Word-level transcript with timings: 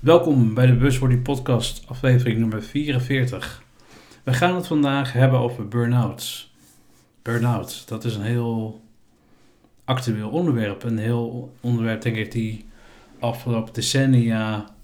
Welkom 0.00 0.54
bij 0.54 0.66
de 0.66 0.76
Buswordy 0.76 1.16
Podcast, 1.16 1.84
aflevering 1.86 2.38
nummer 2.38 2.62
44. 2.62 3.62
We 4.22 4.32
gaan 4.32 4.54
het 4.54 4.66
vandaag 4.66 5.12
hebben 5.12 5.38
over 5.38 5.68
burn-outs. 5.68 6.54
Burn-out, 7.22 7.88
dat 7.88 8.04
is 8.04 8.14
een 8.14 8.22
heel 8.22 8.80
actueel 9.84 10.28
onderwerp. 10.28 10.82
Een 10.82 10.98
heel 10.98 11.54
onderwerp, 11.60 12.02
denk 12.02 12.16
ik, 12.16 12.32
die 12.32 12.64
afgelopen 13.18 13.72
decennia 13.72 14.74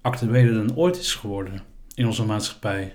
actueler 0.00 0.54
dan 0.54 0.76
ooit 0.76 0.98
is 0.98 1.14
geworden 1.14 1.62
in 1.94 2.06
onze 2.06 2.24
maatschappij. 2.24 2.90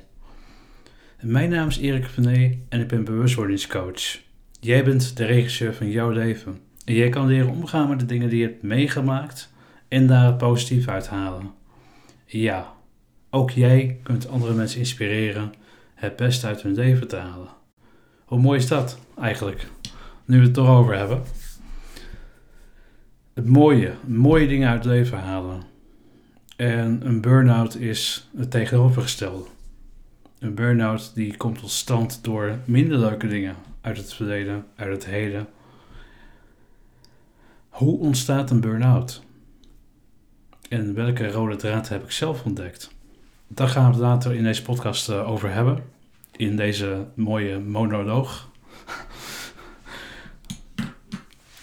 Mijn 1.20 1.50
naam 1.50 1.68
is 1.68 1.78
Erik 1.78 2.06
Vené 2.06 2.58
en 2.70 2.80
ik 2.80 2.88
ben 2.88 3.04
bewustwordingscoach. 3.04 4.20
Jij 4.60 4.84
bent 4.84 5.18
de 5.18 5.26
regisseur 5.26 5.74
van 5.74 5.90
jouw 5.90 6.10
leven. 6.10 6.60
En 6.86 6.94
jij 6.94 7.10
kan 7.10 7.28
leren 7.28 7.50
omgaan 7.50 7.90
met 7.90 8.00
de 8.00 8.06
dingen 8.06 8.30
die 8.30 8.40
je 8.40 8.48
hebt 8.48 8.64
meegemaakt 8.64 9.51
en 9.92 10.08
daar 10.08 10.26
het 10.26 10.38
positief 10.38 10.88
uithalen. 10.88 11.52
Ja, 12.26 12.74
ook 13.30 13.50
jij 13.50 14.00
kunt 14.04 14.30
andere 14.30 14.54
mensen 14.54 14.80
inspireren 14.80 15.54
het 15.96 16.16
beste 16.16 16.48
uit 16.48 16.62
hun 16.62 16.74
leven 16.74 17.08
te 17.08 17.16
halen. 17.16 17.50
Hoe 18.26 18.40
mooi 18.40 18.60
is 18.60 18.68
dat 18.68 19.00
eigenlijk? 19.20 19.68
Nu 20.26 20.38
we 20.38 20.44
het 20.44 20.54
toch 20.54 20.68
over 20.68 20.98
hebben. 20.98 21.22
Het 23.34 23.46
mooie, 23.46 23.94
mooie 24.06 24.48
dingen 24.48 24.70
uit 24.70 24.84
het 24.84 24.94
leven 24.94 25.20
halen. 25.20 25.62
En 26.56 27.02
een 27.04 27.22
burn-out 27.22 27.76
is 27.76 28.30
het 28.38 28.52
tegenovergestelde. 28.52 29.46
Een 30.40 30.56
burn-out 30.56 31.12
die 31.16 31.38
komt 31.38 31.60
tot 31.60 31.72
stand 31.72 32.24
door 32.24 32.58
minder 32.66 32.98
leuke 32.98 33.28
dingen 33.28 33.56
uit 33.82 33.98
het 33.98 34.14
verleden, 34.14 34.66
uit 34.76 34.92
het 34.92 35.06
heden. 35.06 35.48
Hoe 37.70 38.00
ontstaat 38.00 38.52
een 38.52 38.62
burn-out? 38.62 39.30
En 40.72 40.94
welke 40.94 41.28
rode 41.28 41.56
draad 41.56 41.90
heb 41.90 42.04
ik 42.04 42.12
zelf 42.12 42.44
ontdekt? 42.44 42.92
Daar 43.48 43.68
gaan 43.68 43.86
we 43.86 43.92
het 43.92 44.00
later 44.00 44.36
in 44.36 44.44
deze 44.44 44.62
podcast 44.62 45.10
eh, 45.10 45.30
over 45.30 45.54
hebben. 45.54 45.84
In 46.36 46.56
deze 46.56 47.06
mooie 47.14 47.60
monoloog. 47.60 48.50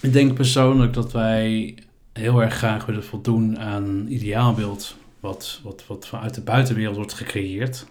ik 0.01 0.13
denk 0.13 0.33
persoonlijk 0.33 0.93
dat 0.93 1.11
wij 1.11 1.75
heel 2.13 2.41
erg 2.41 2.53
graag 2.53 2.85
willen 2.85 3.03
voldoen 3.03 3.59
aan 3.59 3.83
een 3.83 4.13
ideaalbeeld 4.13 4.95
wat, 5.19 5.59
wat, 5.63 5.83
wat 5.87 6.07
vanuit 6.07 6.33
de 6.33 6.41
buitenwereld 6.41 6.95
wordt 6.95 7.13
gecreëerd. 7.13 7.85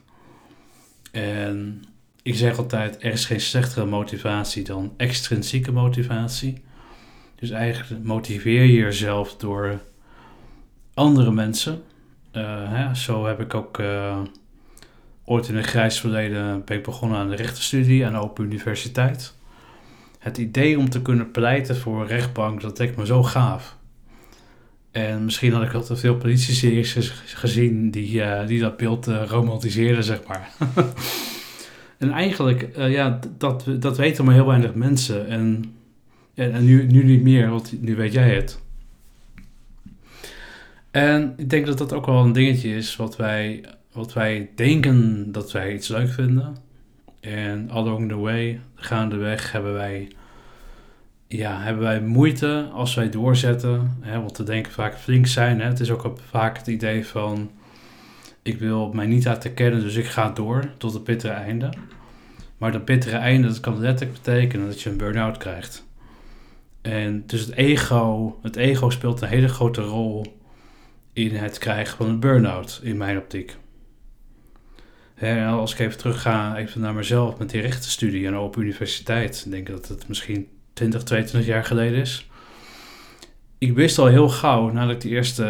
En 1.10 1.82
ik 2.22 2.34
zeg 2.34 2.58
altijd, 2.58 3.02
er 3.02 3.12
is 3.12 3.24
geen 3.24 3.40
slechtere 3.40 3.86
motivatie 3.86 4.64
dan 4.64 4.94
extrinsieke 4.96 5.72
motivatie. 5.72 6.62
Dus 7.34 7.50
eigenlijk 7.50 8.04
motiveer 8.04 8.62
je 8.62 8.72
jezelf 8.72 9.36
door 9.36 9.80
andere 10.98 11.32
mensen. 11.32 11.82
Uh, 12.32 12.42
hè, 12.72 12.94
zo 12.94 13.26
heb 13.26 13.40
ik 13.40 13.54
ook 13.54 13.78
uh, 13.78 14.18
ooit 15.24 15.48
in 15.48 15.56
een 15.56 15.64
grijs 15.64 16.00
verleden 16.00 16.62
ik 16.66 16.82
begonnen 16.82 17.18
aan 17.18 17.28
de 17.28 17.36
rechtenstudie 17.36 18.06
aan 18.06 18.12
de 18.12 18.18
Open 18.18 18.44
Universiteit. 18.44 19.34
Het 20.18 20.38
idee 20.38 20.78
om 20.78 20.90
te 20.90 21.02
kunnen 21.02 21.30
pleiten 21.30 21.76
voor 21.76 22.00
een 22.00 22.06
rechtbank, 22.06 22.60
dat 22.60 22.78
leek 22.78 22.96
me 22.96 23.06
zo 23.06 23.22
gaaf. 23.22 23.76
En 24.90 25.24
misschien 25.24 25.52
had 25.52 25.62
ik 25.62 25.72
al 25.72 25.82
te 25.82 25.96
veel 25.96 26.16
politie-series 26.16 27.12
gezien 27.24 27.90
die, 27.90 28.12
uh, 28.12 28.46
die 28.46 28.60
dat 28.60 28.76
beeld 28.76 29.06
romantiseerden, 29.06 30.04
zeg 30.04 30.20
maar. 30.26 30.50
en 31.98 32.10
eigenlijk, 32.10 32.68
ja, 32.76 33.20
dat, 33.38 33.64
dat 33.78 33.96
weten 33.96 34.24
maar 34.24 34.34
heel 34.34 34.46
weinig 34.46 34.74
mensen. 34.74 35.28
En, 35.28 35.64
en 36.34 36.64
nu, 36.64 36.86
nu 36.86 37.04
niet 37.04 37.22
meer, 37.22 37.50
want 37.50 37.82
nu 37.82 37.96
weet 37.96 38.12
jij 38.12 38.34
het. 38.34 38.60
En 40.90 41.34
ik 41.36 41.50
denk 41.50 41.66
dat 41.66 41.78
dat 41.78 41.92
ook 41.92 42.06
wel 42.06 42.24
een 42.24 42.32
dingetje 42.32 42.74
is 42.74 42.96
wat 42.96 43.16
wij, 43.16 43.64
wat 43.92 44.12
wij 44.12 44.50
denken 44.54 45.32
dat 45.32 45.52
wij 45.52 45.74
iets 45.74 45.88
leuk 45.88 46.10
vinden. 46.10 46.56
En 47.20 47.70
along 47.70 48.08
the 48.08 48.16
way, 48.16 48.60
gaandeweg, 48.74 49.52
hebben 49.52 49.72
wij 49.72 50.08
ja, 51.28 51.60
hebben 51.60 51.82
wij 51.82 52.00
moeite 52.00 52.68
als 52.72 52.94
wij 52.94 53.10
doorzetten. 53.10 53.96
Hè, 54.00 54.20
want 54.20 54.38
we 54.38 54.44
denken 54.44 54.72
vaak 54.72 54.98
flink 54.98 55.26
zijn. 55.26 55.60
Hè. 55.60 55.66
Het 55.66 55.80
is 55.80 55.90
ook 55.90 56.12
vaak 56.30 56.58
het 56.58 56.66
idee 56.66 57.06
van... 57.06 57.50
ik 58.42 58.58
wil 58.58 58.92
mij 58.92 59.06
niet 59.06 59.24
laten 59.24 59.54
kennen, 59.54 59.80
dus 59.80 59.94
ik 59.94 60.06
ga 60.06 60.30
door 60.30 60.70
tot 60.78 60.92
het 60.92 61.04
bittere 61.04 61.32
einde. 61.32 61.72
Maar 62.58 62.72
dat 62.72 62.84
bittere 62.84 63.16
einde, 63.16 63.48
dat 63.48 63.60
kan 63.60 63.80
letterlijk 63.80 64.22
betekenen 64.22 64.66
dat 64.66 64.82
je 64.82 64.90
een 64.90 64.96
burn-out 64.96 65.36
krijgt. 65.36 65.86
En 66.82 67.22
dus 67.26 67.40
het 67.40 67.54
ego, 67.54 68.38
het 68.42 68.56
ego 68.56 68.90
speelt 68.90 69.20
een 69.20 69.28
hele 69.28 69.48
grote 69.48 69.82
rol 69.82 70.37
in 71.24 71.34
het 71.34 71.58
krijgen 71.58 71.96
van 71.96 72.08
een 72.08 72.20
burn-out, 72.20 72.80
in 72.82 72.96
mijn 72.96 73.18
optiek. 73.18 73.56
Als 75.46 75.72
ik 75.72 75.78
even 75.78 75.98
terug 75.98 76.22
ga 76.22 76.56
even 76.56 76.80
naar 76.80 76.94
mezelf 76.94 77.38
met 77.38 77.50
die 77.50 77.60
rechtenstudie 77.60 78.30
de 78.30 78.36
Open 78.36 78.62
Universiteit, 78.62 79.50
denk 79.50 79.68
ik 79.68 79.74
dat 79.74 79.88
het 79.88 80.08
misschien 80.08 80.48
20, 80.72 81.02
22 81.02 81.50
jaar 81.50 81.64
geleden 81.64 82.00
is. 82.00 82.30
Ik 83.58 83.74
wist 83.74 83.98
al 83.98 84.06
heel 84.06 84.28
gauw, 84.28 84.70
nadat 84.70 84.94
ik 84.94 85.00
de 85.00 85.08
eerste 85.08 85.42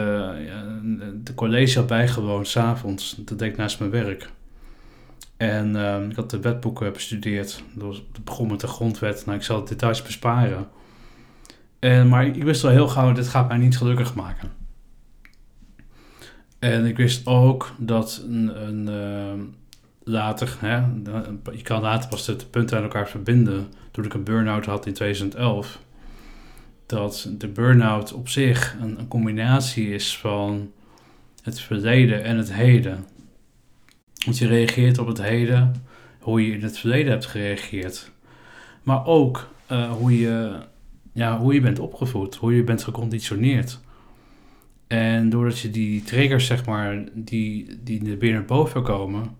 de 1.14 1.34
college 1.34 1.78
had 1.78 1.86
bijgewoond, 1.86 2.48
s'avonds, 2.48 3.16
dat 3.18 3.38
deed 3.38 3.50
ik 3.50 3.56
naast 3.56 3.78
mijn 3.78 3.90
werk. 3.90 4.30
En 5.38 5.76
uh, 5.76 6.08
ik 6.10 6.16
had 6.16 6.30
de 6.30 6.40
wetboeken 6.40 6.92
bestudeerd. 6.92 7.62
Dat 7.74 8.02
begon 8.24 8.48
met 8.50 8.60
de 8.60 8.66
grondwet. 8.66 9.26
Nou, 9.26 9.38
ik 9.38 9.44
zal 9.44 9.56
het 9.56 9.68
details 9.68 10.02
besparen. 10.02 10.68
En, 11.78 12.08
maar 12.08 12.26
ik 12.26 12.44
wist 12.44 12.64
al 12.64 12.70
heel 12.70 12.88
gauw, 12.88 13.12
dit 13.12 13.28
gaat 13.28 13.48
mij 13.48 13.56
niet 13.56 13.76
gelukkig 13.76 14.14
maken. 14.14 14.57
En 16.58 16.84
ik 16.84 16.96
wist 16.96 17.26
ook 17.26 17.74
dat 17.78 18.24
een, 18.28 18.66
een 18.66 18.88
uh, 18.88 19.44
later, 20.04 20.56
hè, 20.60 20.76
je 21.52 21.62
kan 21.62 21.82
later 21.82 22.08
pas 22.08 22.24
de 22.24 22.36
punten 22.50 22.76
aan 22.76 22.82
elkaar 22.82 23.08
verbinden. 23.08 23.66
Toen 23.90 24.04
ik 24.04 24.14
een 24.14 24.24
burn-out 24.24 24.66
had 24.66 24.86
in 24.86 24.92
2011, 24.92 25.80
dat 26.86 27.30
de 27.38 27.48
burn-out 27.48 28.12
op 28.12 28.28
zich 28.28 28.76
een, 28.80 28.98
een, 28.98 29.08
combinatie 29.08 29.94
is 29.94 30.18
van 30.18 30.70
het 31.42 31.60
verleden 31.60 32.24
en 32.24 32.36
het 32.36 32.52
heden. 32.52 33.04
Want 34.24 34.38
je 34.38 34.46
reageert 34.46 34.98
op 34.98 35.06
het 35.06 35.22
heden, 35.22 35.74
hoe 36.20 36.46
je 36.46 36.52
in 36.52 36.62
het 36.62 36.78
verleden 36.78 37.12
hebt 37.12 37.26
gereageerd. 37.26 38.10
Maar 38.82 39.06
ook 39.06 39.48
uh, 39.72 39.92
hoe, 39.92 40.18
je, 40.18 40.52
ja, 41.12 41.38
hoe 41.38 41.54
je 41.54 41.60
bent 41.60 41.78
opgevoed, 41.78 42.34
hoe 42.34 42.56
je 42.56 42.64
bent 42.64 42.84
geconditioneerd. 42.84 43.80
En 44.88 45.30
doordat 45.30 45.58
je 45.58 45.70
die 45.70 46.02
triggers, 46.02 46.46
zeg 46.46 46.66
maar, 46.66 47.04
die, 47.14 47.78
die 47.84 48.10
er 48.10 48.16
binnen 48.16 48.46
boven 48.46 48.82
komen, 48.82 49.36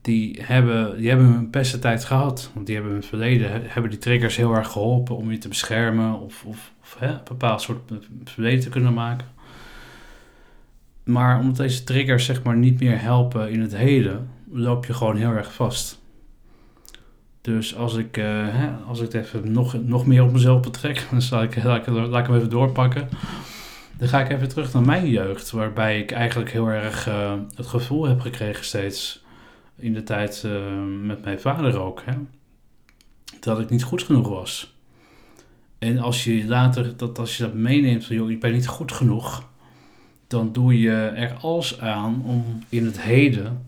die 0.00 0.38
hebben, 0.42 0.96
die 0.98 1.08
hebben 1.08 1.26
een 1.26 1.50
beste 1.50 1.78
tijd 1.78 2.04
gehad. 2.04 2.50
Want 2.54 2.66
die 2.66 2.74
hebben 2.74 2.92
in 2.92 3.00
het 3.00 3.08
verleden 3.08 3.62
hebben 3.64 3.90
die 3.90 4.00
triggers 4.00 4.36
heel 4.36 4.54
erg 4.54 4.68
geholpen 4.68 5.16
om 5.16 5.30
je 5.30 5.38
te 5.38 5.48
beschermen 5.48 6.20
of, 6.20 6.44
of, 6.44 6.72
of 6.82 6.96
hè, 6.98 7.08
een 7.08 7.20
bepaald 7.24 7.62
soort 7.62 7.92
verleden 8.24 8.60
te 8.60 8.68
kunnen 8.68 8.94
maken. 8.94 9.26
Maar 11.04 11.38
omdat 11.38 11.56
deze 11.56 11.84
triggers 11.84 12.24
zeg 12.24 12.42
maar 12.42 12.56
niet 12.56 12.80
meer 12.80 13.00
helpen 13.00 13.50
in 13.50 13.60
het 13.60 13.76
heden, 13.76 14.28
loop 14.50 14.86
je 14.86 14.94
gewoon 14.94 15.16
heel 15.16 15.32
erg 15.32 15.54
vast. 15.54 15.98
Dus 17.40 17.76
als 17.76 17.96
ik, 17.96 18.16
uh, 18.16 18.24
hè, 18.48 18.70
als 18.86 19.00
ik 19.00 19.12
het 19.12 19.24
even 19.24 19.52
nog, 19.52 19.84
nog 19.84 20.06
meer 20.06 20.22
op 20.22 20.32
mezelf 20.32 20.60
betrek, 20.62 21.06
dan 21.10 21.22
zal 21.22 21.42
ik, 21.42 21.62
laat, 21.62 21.86
ik, 21.86 21.94
laat 21.94 22.20
ik 22.20 22.26
hem 22.26 22.36
even 22.36 22.50
doorpakken. 22.50 23.08
Dan 24.00 24.08
ga 24.08 24.20
ik 24.20 24.30
even 24.30 24.48
terug 24.48 24.72
naar 24.72 24.82
mijn 24.82 25.08
jeugd, 25.08 25.50
waarbij 25.50 25.98
ik 25.98 26.10
eigenlijk 26.10 26.50
heel 26.50 26.66
erg 26.66 27.08
uh, 27.08 27.32
het 27.54 27.66
gevoel 27.66 28.04
heb 28.04 28.20
gekregen 28.20 28.64
steeds 28.64 29.24
in 29.76 29.92
de 29.94 30.02
tijd 30.02 30.42
uh, 30.46 30.52
met 31.02 31.24
mijn 31.24 31.40
vader 31.40 31.80
ook, 31.80 32.02
hè, 32.04 32.12
dat 33.40 33.60
ik 33.60 33.70
niet 33.70 33.82
goed 33.82 34.02
genoeg 34.02 34.28
was. 34.28 34.76
En 35.78 35.98
als 35.98 36.24
je 36.24 36.46
later, 36.46 36.96
dat 36.96 37.18
als 37.18 37.36
je 37.36 37.42
dat 37.42 37.54
meeneemt 37.54 38.04
van, 38.04 38.16
joh, 38.16 38.30
ik 38.30 38.40
ben 38.40 38.52
niet 38.52 38.66
goed 38.66 38.92
genoeg, 38.92 39.48
dan 40.26 40.52
doe 40.52 40.80
je 40.80 40.96
er 40.96 41.32
alles 41.40 41.80
aan 41.80 42.22
om 42.24 42.44
in 42.68 42.84
het 42.84 43.00
heden, 43.00 43.66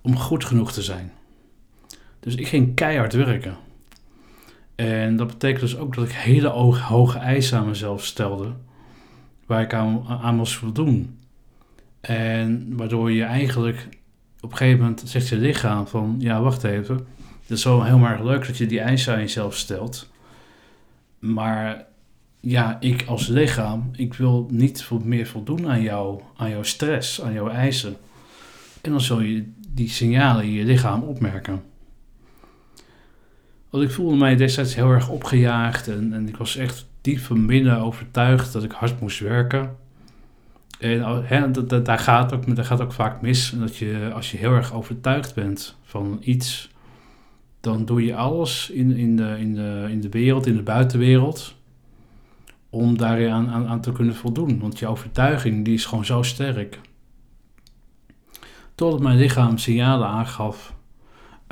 om 0.00 0.16
goed 0.16 0.44
genoeg 0.44 0.72
te 0.72 0.82
zijn. 0.82 1.12
Dus 2.20 2.34
ik 2.34 2.46
ging 2.46 2.74
keihard 2.74 3.12
werken. 3.12 3.56
En 4.74 5.16
dat 5.16 5.26
betekent 5.26 5.60
dus 5.60 5.76
ook 5.76 5.94
dat 5.94 6.04
ik 6.04 6.12
hele 6.12 6.48
hoge 6.48 7.18
eisen 7.18 7.58
aan 7.58 7.66
mezelf 7.66 8.04
stelde, 8.04 8.52
waar 9.46 9.62
ik 9.62 9.74
aan, 9.74 10.36
moest 10.36 10.54
voldoen. 10.54 11.18
En 12.00 12.76
waardoor 12.76 13.12
je 13.12 13.24
eigenlijk 13.24 13.88
op 14.40 14.50
een 14.50 14.56
gegeven 14.56 14.80
moment 14.80 15.02
zegt 15.04 15.28
je 15.28 15.36
lichaam 15.36 15.86
van, 15.86 16.16
ja, 16.18 16.40
wacht 16.40 16.64
even. 16.64 17.06
Het 17.40 17.58
is 17.58 17.64
wel 17.64 17.84
heel 17.84 17.98
erg 17.98 18.22
leuk 18.22 18.46
dat 18.46 18.56
je 18.56 18.66
die 18.66 18.80
eisen 18.80 19.14
aan 19.14 19.20
jezelf 19.20 19.56
stelt. 19.56 20.10
Maar 21.18 21.86
ja, 22.40 22.76
ik 22.80 23.04
als 23.06 23.26
lichaam, 23.26 23.88
ik 23.92 24.14
wil 24.14 24.48
niet 24.50 24.90
meer 25.02 25.26
voldoen 25.26 25.68
aan, 25.68 25.82
jou, 25.82 26.20
aan 26.36 26.50
jouw 26.50 26.62
stress, 26.62 27.22
aan 27.22 27.32
jouw 27.32 27.48
eisen. 27.48 27.96
En 28.80 28.90
dan 28.90 29.00
zul 29.00 29.20
je 29.20 29.52
die 29.68 29.88
signalen 29.88 30.44
in 30.44 30.52
je 30.52 30.64
lichaam 30.64 31.02
opmerken. 31.02 31.62
Want 33.70 33.84
ik 33.84 33.90
voelde 33.90 34.16
mij 34.16 34.36
destijds 34.36 34.74
heel 34.74 34.90
erg 34.90 35.08
opgejaagd 35.08 35.88
en, 35.88 36.12
en 36.12 36.28
ik 36.28 36.36
was 36.36 36.56
echt 36.56 36.86
diep 37.06 37.18
van 37.18 37.46
binnen 37.46 37.78
overtuigd 37.78 38.52
dat 38.52 38.62
ik 38.64 38.72
hard 38.72 39.00
moest 39.00 39.20
werken. 39.20 39.76
En 40.78 41.52
dat, 41.52 41.68
dat, 41.68 41.84
daar, 41.84 41.98
gaat 41.98 42.32
ook, 42.32 42.44
gaat 42.56 42.80
ook 42.80 42.92
vaak 42.92 43.20
mis. 43.20 43.50
Dat 43.50 43.76
je, 43.76 44.10
als 44.14 44.30
je 44.30 44.36
heel 44.36 44.52
erg 44.52 44.72
overtuigd 44.72 45.34
bent 45.34 45.76
van 45.82 46.18
iets, 46.20 46.70
dan 47.60 47.84
doe 47.84 48.04
je 48.04 48.14
alles 48.14 48.70
in, 48.70 48.96
in, 48.96 49.16
de, 49.16 49.36
in, 49.38 49.54
de, 49.54 49.86
in 49.90 50.00
de 50.00 50.08
wereld, 50.08 50.46
in 50.46 50.56
de 50.56 50.62
buitenwereld, 50.62 51.54
om 52.70 52.98
daar 52.98 53.30
aan, 53.30 53.80
te 53.80 53.92
kunnen 53.92 54.14
voldoen. 54.14 54.58
Want 54.58 54.78
je 54.78 54.86
overtuiging 54.86 55.64
die 55.64 55.74
is 55.74 55.84
gewoon 55.84 56.04
zo 56.04 56.22
sterk. 56.22 56.80
Totdat 58.74 59.00
mijn 59.00 59.18
lichaam 59.18 59.58
signalen 59.58 60.08
aangaf 60.08 60.74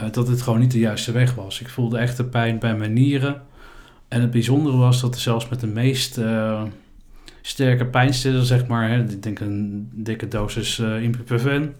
uh, 0.00 0.10
dat 0.12 0.28
het 0.28 0.42
gewoon 0.42 0.60
niet 0.60 0.72
de 0.72 0.78
juiste 0.78 1.12
weg 1.12 1.34
was. 1.34 1.60
Ik 1.60 1.68
voelde 1.68 1.98
echt 1.98 2.16
de 2.16 2.24
pijn 2.24 2.58
bij 2.58 2.76
mijn 2.76 2.92
nieren. 2.92 3.42
En 4.08 4.20
het 4.20 4.30
bijzondere 4.30 4.76
was 4.76 5.00
dat 5.00 5.18
zelfs 5.18 5.48
met 5.48 5.60
de 5.60 5.66
meest 5.66 6.18
uh, 6.18 6.62
sterke 7.42 7.86
pijnstiller, 7.86 8.44
zeg 8.44 8.66
maar, 8.66 8.88
hè, 8.88 9.02
ik 9.02 9.22
denk 9.22 9.40
een 9.40 9.88
dikke 9.92 10.28
dosis 10.28 10.78
uh, 10.78 11.02
ibuprofen, 11.02 11.74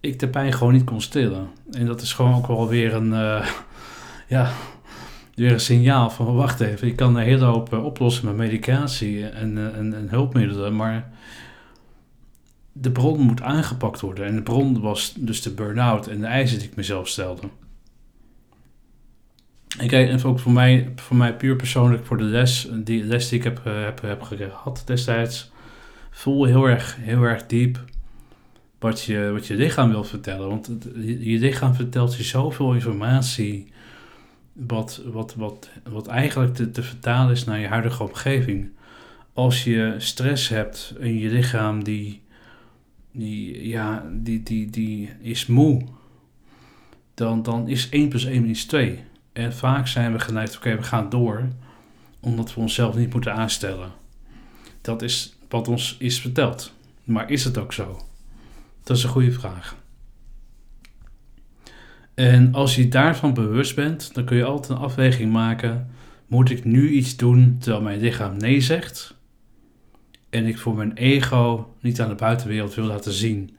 ik 0.00 0.18
de 0.18 0.28
pijn 0.28 0.52
gewoon 0.52 0.72
niet 0.72 0.84
kon 0.84 1.00
stillen. 1.00 1.48
En 1.70 1.86
dat 1.86 2.00
is 2.00 2.12
gewoon 2.12 2.34
ook 2.34 2.46
wel 2.46 2.68
weer 2.68 2.94
een, 2.94 3.42
ja, 4.28 4.52
weer 5.34 5.52
een 5.52 5.60
signaal 5.60 6.10
van 6.10 6.34
wacht 6.34 6.60
even, 6.60 6.88
ik 6.88 6.96
kan 6.96 7.16
een 7.16 7.22
hele 7.22 7.44
hoop 7.44 7.72
oplossen 7.72 8.26
met 8.26 8.36
medicatie 8.36 9.28
en, 9.28 9.74
en, 9.74 9.94
en 9.94 10.08
hulpmiddelen, 10.08 10.76
maar 10.76 11.10
de 12.72 12.90
bron 12.90 13.20
moet 13.20 13.42
aangepakt 13.42 14.00
worden. 14.00 14.26
En 14.26 14.34
de 14.34 14.42
bron 14.42 14.80
was 14.80 15.14
dus 15.16 15.42
de 15.42 15.50
burn-out 15.50 16.06
en 16.06 16.20
de 16.20 16.26
eisen 16.26 16.58
die 16.58 16.68
ik 16.68 16.76
mezelf 16.76 17.08
stelde. 17.08 17.48
En 19.82 19.88
kijk, 19.88 20.08
en 20.08 20.24
ook 20.24 20.38
voor 20.38 20.52
mij, 20.52 20.92
voor 20.96 21.16
mij 21.16 21.36
puur 21.36 21.56
persoonlijk, 21.56 22.04
voor 22.04 22.16
de 22.16 22.24
les, 22.24 22.68
die 22.72 23.04
les 23.04 23.28
die 23.28 23.38
ik 23.38 23.44
heb, 23.44 23.60
eh, 23.64 23.82
heb, 23.82 24.00
heb 24.00 24.22
gehad 24.22 24.82
destijds, 24.86 25.50
voel 26.10 26.44
heel 26.44 26.68
erg, 26.68 26.96
heel 27.00 27.22
erg 27.22 27.46
diep 27.46 27.84
wat 28.78 29.02
je, 29.02 29.30
wat 29.32 29.46
je 29.46 29.54
lichaam 29.54 29.90
wil 29.90 30.04
vertellen. 30.04 30.48
Want 30.48 30.70
je 30.94 31.38
lichaam 31.38 31.74
vertelt 31.74 32.16
je 32.16 32.22
zoveel 32.22 32.74
informatie, 32.74 33.72
wat, 34.52 35.02
wat, 35.04 35.34
wat, 35.34 35.70
wat 35.90 36.06
eigenlijk 36.06 36.54
te, 36.54 36.70
te 36.70 36.82
vertalen 36.82 37.32
is 37.32 37.44
naar 37.44 37.58
je 37.58 37.66
huidige 37.66 38.02
omgeving. 38.02 38.70
Als 39.32 39.64
je 39.64 39.94
stress 39.98 40.48
hebt 40.48 40.94
in 40.98 41.18
je 41.18 41.28
lichaam 41.28 41.84
die 41.84 42.22
die, 43.12 43.68
ja, 43.68 44.10
die, 44.12 44.42
die, 44.42 44.70
die 44.70 45.10
is 45.20 45.46
moe, 45.46 45.82
dan, 47.14 47.42
dan 47.42 47.68
is 47.68 47.88
1 47.88 48.08
plus 48.08 48.24
1 48.24 48.46
is 48.46 48.64
2. 48.64 49.10
En 49.32 49.54
vaak 49.54 49.86
zijn 49.86 50.12
we 50.12 50.18
geneigd, 50.18 50.56
oké, 50.56 50.76
we 50.76 50.82
gaan 50.82 51.08
door, 51.08 51.48
omdat 52.20 52.54
we 52.54 52.60
onszelf 52.60 52.96
niet 52.96 53.12
moeten 53.12 53.34
aanstellen. 53.34 53.90
Dat 54.80 55.02
is 55.02 55.36
wat 55.48 55.68
ons 55.68 55.96
is 55.98 56.20
verteld. 56.20 56.72
Maar 57.04 57.30
is 57.30 57.44
het 57.44 57.58
ook 57.58 57.72
zo? 57.72 58.00
Dat 58.82 58.96
is 58.96 59.02
een 59.02 59.10
goede 59.10 59.32
vraag. 59.32 59.76
En 62.14 62.54
als 62.54 62.76
je 62.76 62.88
daarvan 62.88 63.34
bewust 63.34 63.74
bent, 63.74 64.14
dan 64.14 64.24
kun 64.24 64.36
je 64.36 64.44
altijd 64.44 64.78
een 64.78 64.84
afweging 64.84 65.32
maken. 65.32 65.90
Moet 66.26 66.50
ik 66.50 66.64
nu 66.64 66.90
iets 66.90 67.16
doen 67.16 67.56
terwijl 67.60 67.82
mijn 67.82 68.00
lichaam 68.00 68.36
nee 68.36 68.60
zegt? 68.60 69.14
en 70.32 70.46
ik 70.46 70.58
voor 70.58 70.74
mijn 70.74 70.92
ego 70.92 71.74
niet 71.80 72.00
aan 72.00 72.08
de 72.08 72.14
buitenwereld 72.14 72.74
wil 72.74 72.84
laten 72.84 73.12
zien 73.12 73.56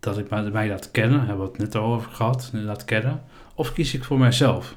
dat 0.00 0.18
ik 0.18 0.52
mij 0.52 0.68
laat 0.68 0.90
kennen, 0.90 1.18
hebben 1.18 1.44
we 1.44 1.50
het 1.50 1.60
net 1.60 1.76
over 1.76 2.10
gehad, 2.10 2.50
laat 2.52 2.84
kennen, 2.84 3.22
of 3.54 3.72
kies 3.72 3.94
ik 3.94 4.04
voor 4.04 4.18
mijzelf? 4.18 4.76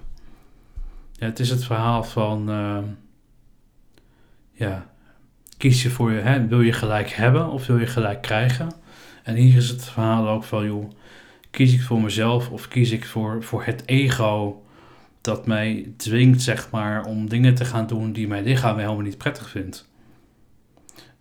Ja, 1.17 1.25
het 1.25 1.39
is 1.39 1.49
het 1.49 1.63
verhaal 1.63 2.03
van, 2.03 2.49
uh, 2.49 2.77
ja, 4.51 4.89
kies 5.57 5.83
je 5.83 5.89
voor 5.89 6.11
je, 6.11 6.19
hè, 6.19 6.47
wil 6.47 6.61
je 6.61 6.73
gelijk 6.73 7.09
hebben 7.09 7.49
of 7.49 7.65
wil 7.65 7.77
je 7.77 7.87
gelijk 7.87 8.21
krijgen? 8.21 8.71
En 9.23 9.35
hier 9.35 9.55
is 9.55 9.69
het 9.69 9.85
verhaal 9.85 10.27
ook 10.27 10.43
van, 10.43 10.65
joh, 10.65 10.91
kies 11.51 11.73
ik 11.73 11.81
voor 11.81 12.01
mezelf 12.01 12.49
of 12.49 12.67
kies 12.67 12.91
ik 12.91 13.05
voor, 13.05 13.43
voor 13.43 13.63
het 13.63 13.83
ego 13.85 14.63
dat 15.21 15.47
mij 15.47 15.91
dwingt, 15.97 16.41
zeg 16.41 16.69
maar, 16.71 17.05
om 17.05 17.29
dingen 17.29 17.55
te 17.55 17.65
gaan 17.65 17.87
doen 17.87 18.11
die 18.11 18.27
mijn 18.27 18.43
lichaam 18.43 18.77
helemaal 18.77 18.99
niet 18.99 19.17
prettig 19.17 19.49
vindt? 19.49 19.89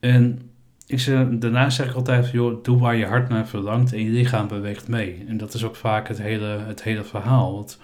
En 0.01 0.51
ik 0.87 1.01
zeg, 1.01 1.29
daarna 1.29 1.71
zeg 1.71 1.89
ik 1.89 1.95
altijd, 1.95 2.31
joh, 2.31 2.65
doe 2.65 2.79
waar 2.79 2.97
je 2.97 3.07
hart 3.07 3.29
naar 3.29 3.49
verlangt 3.49 3.93
en 3.93 4.05
je 4.05 4.11
lichaam 4.11 4.49
beweegt 4.49 4.89
mee. 4.89 5.25
En 5.29 5.37
dat 5.37 5.55
is 5.55 5.65
ook 5.65 5.77
vaak 5.77 6.09
het 6.09 6.19
hele, 6.19 6.47
het 6.47 6.83
hele 6.83 7.05
verhaal. 7.05 7.55
Want 7.55 7.79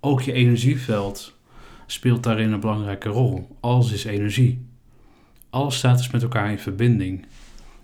ook 0.00 0.20
je 0.20 0.32
energieveld 0.32 1.40
speelt 1.92 2.22
daarin 2.22 2.52
een 2.52 2.60
belangrijke 2.60 3.08
rol. 3.08 3.56
Alles 3.60 3.92
is 3.92 4.04
energie. 4.04 4.66
Alles 5.50 5.76
staat 5.76 5.96
dus 5.96 6.10
met 6.10 6.22
elkaar 6.22 6.50
in 6.50 6.58
verbinding. 6.58 7.26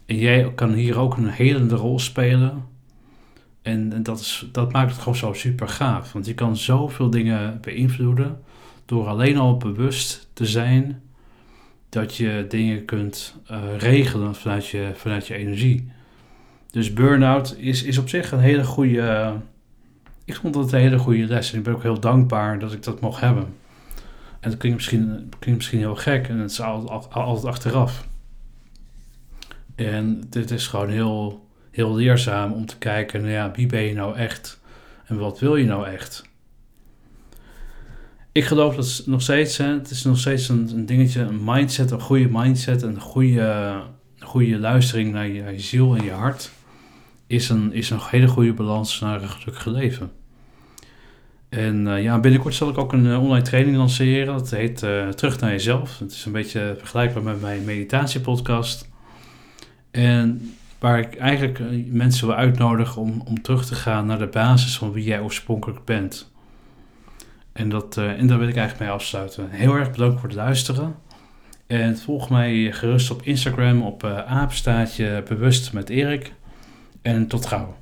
En 0.07 0.17
jij 0.17 0.53
kan 0.55 0.73
hier 0.73 0.99
ook 0.99 1.17
een 1.17 1.29
helende 1.29 1.75
rol 1.75 1.99
spelen. 1.99 2.65
En, 3.63 4.03
dat, 4.03 4.21
is, 4.21 4.49
dat 4.53 4.73
maakt 4.73 4.91
het 4.91 4.99
gewoon 4.99 5.17
zo 5.19 5.33
super 5.33 5.69
gaaf. 5.69 6.13
Want 6.13 6.27
je 6.27 6.35
kan 6.35 6.57
zoveel 6.57 7.11
dingen 7.11 7.59
beïnvloeden 7.61 8.41
door 8.85 9.07
alleen 9.07 9.37
al 9.37 9.57
bewust 9.57 10.29
te 10.33 10.47
zijn 10.47 11.03
dat 11.89 12.17
je 12.17 12.45
dingen 12.49 12.85
kunt 12.85 13.37
uh, 13.51 13.59
regelen 13.79 14.35
vanuit 14.35 14.67
je, 14.67 14.91
vanuit 14.95 15.27
je 15.27 15.35
energie. 15.35 15.91
Dus 16.71 16.93
burn-out 16.93 17.57
is, 17.59 17.83
is 17.83 17.99
op 17.99 18.09
zich 18.09 18.33
een 18.33 18.39
hele 18.39 18.65
goede. 18.65 19.35
ik 20.25 20.37
vond 20.37 20.55
dat 20.55 20.73
een 20.73 20.81
hele 20.81 20.99
goede 20.99 21.27
les. 21.27 21.53
En 21.53 21.59
ik 21.59 21.65
ben 21.65 21.75
ook 21.75 21.83
heel 21.83 22.01
dankbaar 22.01 22.59
dat 22.59 22.73
ik 22.73 22.83
dat 22.83 23.01
mocht 23.01 23.21
hebben. 23.21 23.47
En 24.41 24.51
dat 24.51 24.59
klinkt 24.59 24.79
misschien, 24.79 25.33
klinkt 25.39 25.61
misschien 25.61 25.79
heel 25.79 25.97
gek 25.97 26.29
en 26.29 26.39
het 26.39 26.51
is 26.51 26.61
altijd, 26.61 27.13
altijd 27.13 27.45
achteraf. 27.45 28.07
En 29.75 30.21
dit 30.31 30.51
is 30.51 30.67
gewoon 30.67 30.89
heel, 30.89 31.47
heel 31.71 31.95
leerzaam 31.95 32.53
om 32.53 32.67
te 32.67 32.79
kijken, 32.79 33.21
nou 33.21 33.33
ja, 33.33 33.51
wie 33.51 33.67
ben 33.67 33.83
je 33.83 33.95
nou 33.95 34.17
echt 34.17 34.61
en 35.07 35.19
wat 35.19 35.39
wil 35.39 35.57
je 35.57 35.65
nou 35.65 35.87
echt? 35.87 36.29
ik 38.39 38.45
geloof 38.45 38.75
dat 38.75 39.03
nog 39.07 39.23
steeds, 39.23 39.57
het 39.57 39.91
is 39.91 40.05
nog 40.05 40.19
steeds 40.19 40.49
een, 40.49 40.87
dingetje, 40.87 41.21
een 41.21 41.45
mindset, 41.45 41.91
een 41.91 42.01
goede 42.01 42.29
mindset, 42.31 42.83
een 42.83 43.01
goede, 43.01 43.81
goede 44.19 44.59
luistering 44.59 45.13
naar 45.13 45.27
je, 45.27 45.43
je, 45.43 45.61
ziel 45.61 45.97
en 45.97 46.05
je 46.05 46.11
hart, 46.11 46.51
is 47.27 47.49
een, 47.49 47.73
is 47.73 47.91
een 47.91 48.01
hele 48.01 48.29
goede 48.29 48.53
balans 48.53 49.01
naar 49.01 49.23
een 49.23 49.29
gelukkig 49.29 49.65
leven. 49.65 50.11
En 51.49 51.87
uh, 51.87 52.03
ja, 52.03 52.19
binnenkort 52.21 52.55
zal 52.55 52.69
ik 52.69 52.79
ook 52.79 52.93
een 52.93 53.05
uh, 53.05 53.23
online 53.23 53.45
training 53.45 53.77
lanceren. 53.77 54.27
Dat 54.27 54.51
heet 54.51 54.83
uh, 54.83 55.09
Terug 55.09 55.41
naar 55.41 55.51
jezelf. 55.51 55.99
Het 55.99 56.13
is 56.13 56.25
een 56.25 56.33
beetje 56.33 56.75
vergelijkbaar 56.79 57.23
met 57.23 57.41
mijn 57.41 57.65
meditatiepodcast. 57.65 58.89
En 59.91 60.55
waar 60.79 60.99
ik 60.99 61.17
eigenlijk 61.17 61.61
mensen 61.87 62.27
wil 62.27 62.37
uitnodigen 62.37 63.03
om, 63.03 63.23
om 63.25 63.43
terug 63.43 63.67
te 63.67 63.75
gaan 63.75 64.07
naar 64.07 64.19
de 64.19 64.27
basis 64.27 64.79
van 64.79 64.93
wie 64.93 65.05
jij 65.05 65.21
oorspronkelijk 65.21 65.85
bent. 65.85 66.33
En, 67.53 67.69
dat, 67.69 67.97
en 67.97 68.27
daar 68.27 68.39
wil 68.39 68.49
ik 68.49 68.57
eigenlijk 68.57 68.79
mee 68.79 68.99
afsluiten. 68.99 69.51
Heel 69.51 69.75
erg 69.75 69.91
bedankt 69.91 70.21
voor 70.21 70.29
het 70.29 70.39
luisteren. 70.39 70.95
En 71.67 71.99
volg 71.99 72.31
mij 72.31 72.73
gerust 72.73 73.11
op 73.11 73.23
Instagram 73.23 73.83
op 73.83 74.05
apenstaatje 74.05 75.23
bewust 75.29 75.73
met 75.73 75.89
Erik. 75.89 76.33
En 77.03 77.27
tot 77.27 77.47
gauw. 77.47 77.77